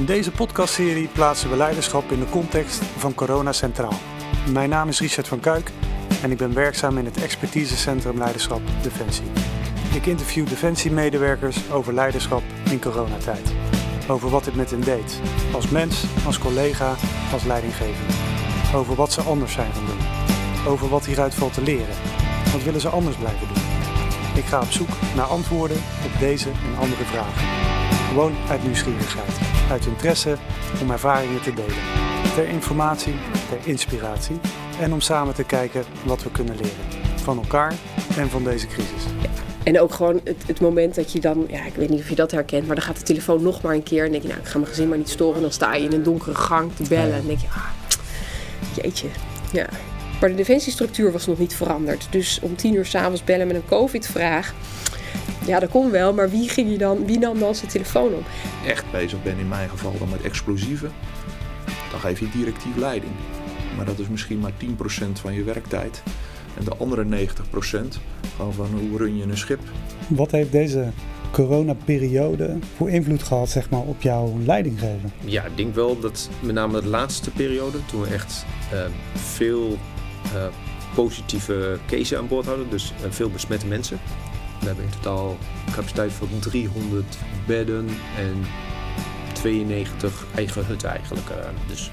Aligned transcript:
In 0.00 0.06
deze 0.06 0.30
podcastserie 0.30 1.08
plaatsen 1.08 1.50
we 1.50 1.56
leiderschap 1.56 2.10
in 2.12 2.20
de 2.20 2.28
context 2.28 2.82
van 2.84 3.14
corona 3.14 3.52
centraal. 3.52 3.98
Mijn 4.52 4.68
naam 4.68 4.88
is 4.88 5.00
Richard 5.00 5.28
van 5.28 5.40
Kuik 5.40 5.70
en 6.22 6.30
ik 6.30 6.38
ben 6.38 6.54
werkzaam 6.54 6.98
in 6.98 7.04
het 7.04 7.22
expertisecentrum 7.22 8.18
Leiderschap 8.18 8.60
Defensie. 8.82 9.24
Ik 9.94 10.06
interview 10.06 10.48
defensiemedewerkers 10.48 11.70
over 11.72 11.94
leiderschap 11.94 12.42
in 12.70 12.80
coronatijd. 12.80 13.52
Over 14.08 14.30
wat 14.30 14.44
dit 14.44 14.54
met 14.54 14.70
hen 14.70 14.80
deed, 14.80 15.20
als 15.52 15.68
mens, 15.68 16.04
als 16.26 16.38
collega, 16.38 16.94
als 17.32 17.44
leidinggevende. 17.44 18.14
Over 18.74 18.94
wat 18.94 19.12
ze 19.12 19.20
anders 19.20 19.52
zijn 19.52 19.72
gaan 19.72 19.86
doen. 19.86 20.72
Over 20.72 20.88
wat 20.88 21.06
hieruit 21.06 21.34
valt 21.34 21.54
te 21.54 21.62
leren. 21.62 21.94
Wat 22.52 22.62
willen 22.62 22.80
ze 22.80 22.88
anders 22.88 23.16
blijven 23.16 23.48
doen? 23.48 23.62
Ik 24.34 24.44
ga 24.44 24.60
op 24.60 24.70
zoek 24.70 24.90
naar 25.14 25.26
antwoorden 25.26 25.76
op 26.04 26.18
deze 26.18 26.48
en 26.48 26.78
andere 26.78 27.04
vragen. 27.04 27.79
Gewoon 28.10 28.32
uit 28.48 28.62
nieuwsgierigheid, 28.62 29.38
uit 29.70 29.86
interesse 29.86 30.36
om 30.82 30.90
ervaringen 30.90 31.42
te 31.42 31.54
delen. 31.54 31.74
Ter 32.34 32.48
informatie, 32.48 33.14
ter 33.48 33.58
inspiratie 33.64 34.40
en 34.80 34.92
om 34.92 35.00
samen 35.00 35.34
te 35.34 35.44
kijken 35.44 35.84
wat 36.04 36.22
we 36.22 36.30
kunnen 36.30 36.54
leren. 36.54 37.00
Van 37.16 37.38
elkaar 37.38 37.74
en 38.16 38.30
van 38.30 38.44
deze 38.44 38.66
crisis. 38.66 39.04
En 39.62 39.80
ook 39.80 39.94
gewoon 39.94 40.20
het, 40.24 40.36
het, 40.46 40.60
moment 40.60 40.94
dat 40.94 41.12
je 41.12 41.20
dan, 41.20 41.46
ja, 41.48 41.64
ik 41.64 41.74
weet 41.74 41.88
niet 41.88 42.00
of 42.00 42.08
je 42.08 42.14
dat 42.14 42.30
herkent, 42.30 42.66
maar 42.66 42.76
dan 42.76 42.84
gaat 42.84 42.98
de 42.98 43.02
telefoon 43.02 43.42
nog 43.42 43.62
maar 43.62 43.74
een 43.74 43.82
keer. 43.82 44.04
En 44.04 44.10
denk 44.10 44.22
je, 44.22 44.28
nou, 44.28 44.40
ik 44.40 44.46
ga 44.46 44.58
mijn 44.58 44.70
gezin 44.70 44.88
maar 44.88 44.98
niet 44.98 45.08
storen. 45.08 45.42
Dan 45.42 45.52
sta 45.52 45.74
je 45.74 45.84
in 45.84 45.92
een 45.92 46.02
donkere 46.02 46.34
gang 46.34 46.72
te 46.74 46.84
bellen. 46.88 47.14
En 47.14 47.26
denk 47.26 47.40
je, 47.40 47.48
ah, 47.48 47.70
jeetje. 48.82 49.08
Ja. 49.52 49.66
Maar 50.20 50.28
de 50.28 50.34
defensiestructuur 50.34 51.12
was 51.12 51.26
nog 51.26 51.38
niet 51.38 51.54
veranderd. 51.54 52.06
Dus 52.10 52.38
om 52.42 52.56
tien 52.56 52.74
uur 52.74 52.86
s'avonds 52.86 53.24
bellen 53.24 53.46
met 53.46 53.56
een 53.56 53.66
COVID-vraag. 53.68 54.54
Ja, 55.50 55.58
dat 55.58 55.70
kon 55.70 55.90
wel, 55.90 56.14
maar 56.14 56.30
wie, 56.30 56.48
ging 56.48 56.70
je 56.70 56.78
dan, 56.78 57.06
wie 57.06 57.18
nam 57.18 57.38
dan 57.38 57.54
zijn 57.54 57.70
telefoon 57.70 58.14
op? 58.14 58.24
Echt 58.66 58.84
bezig 58.92 59.22
ben 59.22 59.38
in 59.38 59.48
mijn 59.48 59.68
geval 59.68 59.94
dan 59.98 60.08
met 60.08 60.22
explosieven, 60.22 60.90
dan 61.90 62.00
geef 62.00 62.20
je 62.20 62.28
directief 62.30 62.76
leiding. 62.76 63.12
Maar 63.76 63.84
dat 63.84 63.98
is 63.98 64.08
misschien 64.08 64.38
maar 64.38 64.52
10% 64.52 64.54
van 65.12 65.34
je 65.34 65.42
werktijd. 65.42 66.02
En 66.58 66.64
de 66.64 66.76
andere 66.76 67.04
90% 67.04 67.08
gewoon 68.36 68.52
van 68.52 68.66
hoe 68.88 68.98
run 68.98 69.16
je 69.16 69.22
een 69.22 69.36
schip. 69.36 69.60
Wat 70.08 70.30
heeft 70.30 70.52
deze 70.52 70.90
coronaperiode 71.30 72.58
voor 72.76 72.90
invloed 72.90 73.22
gehad 73.22 73.48
zeg 73.48 73.70
maar, 73.70 73.80
op 73.80 74.02
jouw 74.02 74.38
leidinggeven? 74.44 75.12
Ja, 75.24 75.44
ik 75.44 75.56
denk 75.56 75.74
wel 75.74 76.00
dat 76.00 76.28
met 76.40 76.54
name 76.54 76.80
de 76.80 76.88
laatste 76.88 77.30
periode, 77.30 77.78
toen 77.86 78.00
we 78.00 78.06
echt 78.06 78.44
uh, 78.72 78.80
veel 79.14 79.78
uh, 80.34 80.46
positieve 80.94 81.78
cases 81.86 82.14
aan 82.14 82.28
boord 82.28 82.46
hadden, 82.46 82.70
dus 82.70 82.92
uh, 83.04 83.10
veel 83.10 83.30
besmette 83.30 83.66
mensen. 83.66 83.98
We 84.60 84.66
hebben 84.66 84.84
in 84.84 84.90
totaal 85.00 85.30
een 85.66 85.72
capaciteit 85.72 86.12
van 86.12 86.28
300 86.40 87.18
bedden 87.46 87.88
en 88.18 88.44
92 89.32 90.26
eigen 90.34 90.66
hutten 90.66 90.88
eigenlijk. 90.88 91.26
dus 91.66 91.90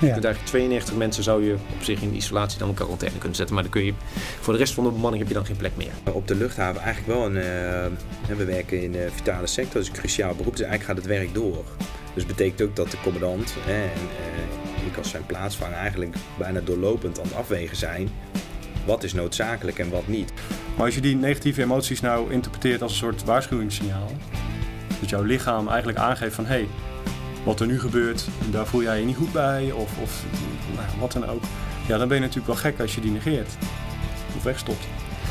ja. 0.00 0.08
eigenlijk 0.08 0.38
92 0.44 0.96
mensen 0.96 1.22
zou 1.22 1.44
je 1.44 1.52
op 1.52 1.82
zich 1.82 2.02
in 2.02 2.14
isolatie 2.14 2.58
dan 2.58 2.68
in 2.68 2.74
quarantaine 2.74 3.18
kunnen 3.18 3.36
zetten. 3.36 3.54
Maar 3.54 3.64
dan 3.64 3.72
kun 3.72 3.84
je, 3.84 3.94
voor 4.40 4.52
de 4.52 4.58
rest 4.58 4.74
van 4.74 4.84
de 4.84 4.90
bemanning 4.90 5.18
heb 5.18 5.28
je 5.28 5.38
dan 5.38 5.46
geen 5.46 5.56
plek 5.56 5.76
meer. 5.76 5.92
Op 6.12 6.28
de 6.28 6.34
luchthaven 6.34 6.80
eigenlijk 6.80 7.18
wel 7.18 7.26
een... 7.26 7.36
Uh, 8.28 8.36
we 8.36 8.44
werken 8.44 8.82
in 8.82 8.92
de 8.92 9.08
vitale 9.14 9.46
sector, 9.46 9.72
dat 9.72 9.82
is 9.82 9.88
een 9.88 9.94
cruciaal 9.94 10.34
beroep. 10.34 10.56
Dus 10.56 10.66
eigenlijk 10.66 10.98
gaat 10.98 11.08
het 11.08 11.18
werk 11.18 11.34
door. 11.34 11.64
Dus 12.14 12.26
dat 12.26 12.36
betekent 12.36 12.62
ook 12.62 12.76
dat 12.76 12.90
de 12.90 12.96
commandant 13.02 13.54
hè, 13.58 13.82
en 13.82 14.08
uh, 14.80 14.86
ik 14.86 14.96
als 14.96 15.10
zijn 15.10 15.26
plaatsvanger 15.26 15.76
eigenlijk 15.76 16.16
bijna 16.38 16.60
doorlopend 16.60 17.18
aan 17.18 17.26
het 17.26 17.34
afwegen 17.34 17.76
zijn. 17.76 18.10
Wat 18.86 19.02
is 19.02 19.12
noodzakelijk 19.12 19.78
en 19.78 19.90
wat 19.90 20.06
niet. 20.06 20.32
Maar 20.76 20.84
als 20.84 20.94
je 20.94 21.00
die 21.00 21.16
negatieve 21.16 21.62
emoties 21.62 22.00
nou 22.00 22.32
interpreteert 22.32 22.82
als 22.82 22.92
een 22.92 22.98
soort 22.98 23.24
waarschuwingssignaal. 23.24 24.10
Dat 25.00 25.10
jouw 25.10 25.22
lichaam 25.22 25.68
eigenlijk 25.68 25.98
aangeeft 25.98 26.34
van... 26.34 26.46
hé, 26.46 26.54
hey, 26.54 26.68
wat 27.44 27.60
er 27.60 27.66
nu 27.66 27.80
gebeurt, 27.80 28.28
daar 28.50 28.66
voel 28.66 28.82
jij 28.82 28.98
je 29.00 29.06
niet 29.06 29.16
goed 29.16 29.32
bij 29.32 29.72
of, 29.72 29.98
of 30.02 30.24
nou, 30.74 30.86
wat 31.00 31.12
dan 31.12 31.28
ook. 31.28 31.42
Ja, 31.86 31.98
dan 31.98 32.08
ben 32.08 32.16
je 32.16 32.22
natuurlijk 32.22 32.46
wel 32.46 32.56
gek 32.56 32.80
als 32.80 32.94
je 32.94 33.00
die 33.00 33.10
negeert 33.10 33.56
of 34.36 34.42
wegstopt. 34.42 34.84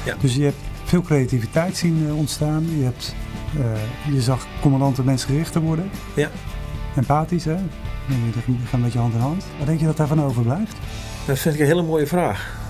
Ja. 0.05 0.15
Dus 0.19 0.35
je 0.35 0.43
hebt 0.43 0.57
veel 0.83 1.01
creativiteit 1.01 1.77
zien 1.77 2.05
eh, 2.07 2.17
ontstaan. 2.17 2.67
Je, 2.77 2.83
hebt, 2.83 3.15
uh, 3.57 4.13
je 4.13 4.21
zag 4.21 4.47
commandanten 4.61 5.05
mensgerichter 5.05 5.61
worden. 5.61 5.89
Ja. 6.13 6.29
Empathisch, 6.95 7.45
hè? 7.45 7.55
Die 8.07 8.57
gaan 8.69 8.79
een 8.79 8.81
beetje 8.81 8.99
hand 8.99 9.13
in 9.13 9.19
hand. 9.19 9.45
Wat 9.57 9.67
denk 9.67 9.79
je 9.79 9.85
dat 9.85 9.97
daarvan 9.97 10.23
overblijft? 10.23 10.75
Dat 11.25 11.39
vind 11.39 11.55
ik 11.55 11.61
een 11.61 11.67
hele 11.67 11.83
mooie 11.83 12.07
vraag. 12.07 12.64